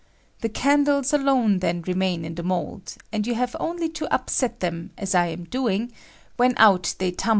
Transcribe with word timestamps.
The 0.39 0.49
candles 0.49 1.13
alone 1.13 1.59
then 1.59 1.83
remain 1.83 2.25
in 2.25 2.33
the 2.33 2.41
mould, 2.41 2.95
and 3.11 3.27
you 3.27 3.35
have 3.35 3.55
only 3.59 3.87
to 3.89 4.07
lapset 4.07 4.57
them, 4.57 4.89
aa 4.99 5.05
I 5.13 5.27
am 5.27 5.43
doing, 5.43 5.91
when 6.37 6.55
out 6.57 6.95
they 6.97 7.09
tum 7.09 7.09
16 7.09 7.09
WAX 7.11 7.17
CANDLES. 7.25 7.29